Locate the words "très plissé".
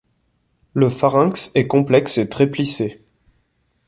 2.27-3.05